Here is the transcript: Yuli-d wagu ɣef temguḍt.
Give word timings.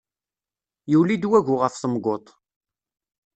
Yuli-d 0.91 1.23
wagu 1.29 1.55
ɣef 1.57 1.73
temguḍt. 1.81 2.27